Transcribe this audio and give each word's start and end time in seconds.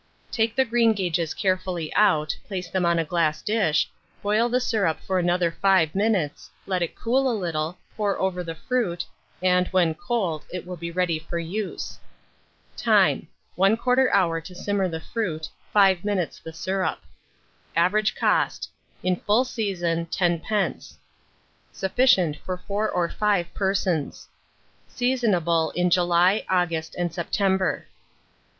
Take 0.31 0.55
the 0.55 0.65
greengages 0.65 1.35
carefully 1.35 1.93
out, 1.93 2.35
place 2.47 2.71
them 2.71 2.87
on 2.87 2.97
a 2.97 3.05
glass 3.05 3.43
dish, 3.43 3.87
boil 4.23 4.49
the 4.49 4.59
syrup 4.59 4.99
for 4.99 5.19
another 5.19 5.51
5 5.51 5.93
minutes, 5.93 6.49
let 6.65 6.81
it 6.81 6.95
cool 6.95 7.29
a 7.31 7.37
little, 7.37 7.77
pour 7.95 8.17
over 8.17 8.43
the 8.43 8.55
fruit, 8.55 9.05
and, 9.43 9.67
when 9.67 9.93
cold, 9.93 10.43
it 10.51 10.65
will 10.65 10.75
be 10.75 10.89
ready 10.89 11.19
for 11.19 11.37
use. 11.37 11.99
Time. 12.75 13.27
1/4 13.59 14.09
hour 14.11 14.41
to 14.41 14.55
simmer 14.55 14.87
the 14.87 14.99
fruit, 15.01 15.49
5 15.71 16.03
minutes 16.03 16.39
the 16.39 16.51
syrup. 16.51 17.03
Average 17.75 18.15
cost, 18.15 18.71
in 19.03 19.17
full 19.17 19.45
season, 19.45 20.07
10d. 20.07 20.95
Sufficient 21.71 22.37
for 22.37 22.57
4 22.57 22.89
or 22.89 23.07
5 23.07 23.53
persons. 23.53 24.27
Seasonable 24.87 25.69
in 25.75 25.91
July, 25.91 26.43
August, 26.49 26.95
and 26.95 27.13
September. 27.13 27.85